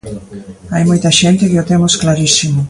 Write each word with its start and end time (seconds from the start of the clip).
Hai 0.73 0.83
moita 0.89 1.15
xente 1.19 1.49
que 1.51 1.61
o 1.63 1.67
temos 1.71 1.93
clarísimo. 2.01 2.59